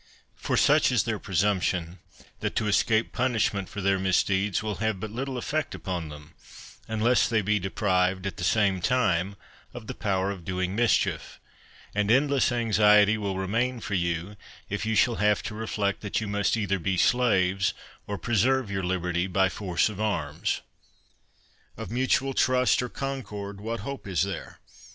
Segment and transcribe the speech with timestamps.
[0.35, 1.99] For such is their presumption,
[2.39, 6.33] that to escape punishment for their misdeeds will have but lit tle effect upon them,
[6.87, 9.35] unless they be deprived, at the same time,
[9.75, 11.39] of the power of doing mis chief;
[11.93, 14.37] and endless anxiety will remain for you,
[14.71, 17.75] if you shall have to reflect that you must either be slaves
[18.07, 20.61] or preserve your liberty by force of arms.
[21.77, 24.61] Of mutual trust, or concord, what hope is there?